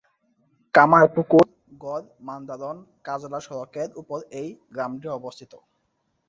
[0.75, 5.53] কামারপুকুর-গড় মান্দারণ-কাজলা সড়কের ওপর এই গ্রামটি অবস্থিত।